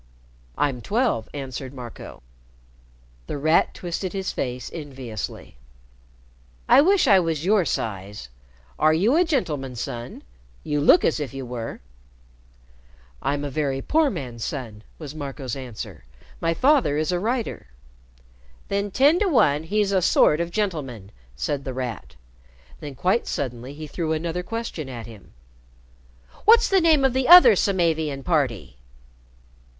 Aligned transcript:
"I'm 0.57 0.81
twelve," 0.81 1.29
answered 1.31 1.75
Marco. 1.75 2.23
The 3.27 3.37
Rat 3.37 3.75
twisted 3.75 4.13
his 4.13 4.31
face 4.31 4.71
enviously. 4.73 5.57
"I 6.67 6.81
wish 6.81 7.05
I 7.07 7.19
was 7.19 7.45
your 7.45 7.65
size! 7.65 8.29
Are 8.79 8.95
you 8.95 9.15
a 9.15 9.23
gentleman's 9.23 9.79
son? 9.79 10.23
You 10.63 10.81
look 10.81 11.05
as 11.05 11.19
if 11.19 11.35
you 11.35 11.45
were." 11.45 11.81
"I'm 13.21 13.43
a 13.43 13.51
very 13.51 13.79
poor 13.79 14.09
man's 14.09 14.43
son," 14.43 14.81
was 14.97 15.13
Marco's 15.13 15.55
answer. 15.55 16.05
"My 16.39 16.55
father 16.55 16.97
is 16.97 17.11
a 17.11 17.19
writer." 17.19 17.67
"Then, 18.69 18.89
ten 18.89 19.19
to 19.19 19.27
one, 19.27 19.61
he's 19.61 19.91
a 19.91 20.01
sort 20.01 20.41
of 20.41 20.49
gentleman," 20.49 21.11
said 21.35 21.63
The 21.63 21.75
Rat. 21.75 22.15
Then 22.79 22.95
quite 22.95 23.27
suddenly 23.27 23.75
he 23.75 23.85
threw 23.85 24.13
another 24.13 24.41
question 24.41 24.89
at 24.89 25.05
him. 25.05 25.33
"What's 26.45 26.69
the 26.69 26.81
name 26.81 27.05
of 27.05 27.13
the 27.13 27.27
other 27.27 27.55
Samavian 27.55 28.23
party?" 28.23 28.77